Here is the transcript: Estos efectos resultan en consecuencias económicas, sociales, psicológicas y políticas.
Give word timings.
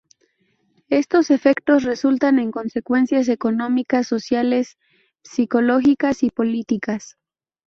Estos 0.89 1.29
efectos 1.29 1.83
resultan 1.83 2.39
en 2.39 2.49
consecuencias 2.49 3.29
económicas, 3.29 4.07
sociales, 4.07 4.79
psicológicas 5.21 6.23
y 6.23 6.31
políticas. 6.31 7.17